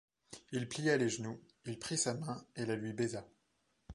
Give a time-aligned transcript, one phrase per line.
[0.51, 3.23] Il plia les genoux, il prit sa main et la lui baisa